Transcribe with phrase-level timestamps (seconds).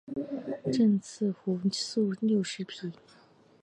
[0.63, 0.99] 赐郑
[1.61, 2.91] 璩素六十匹。